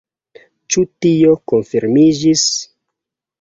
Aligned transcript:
Ĉu 0.75 0.83
tio 1.05 1.35
konfirmiĝis? 1.51 2.47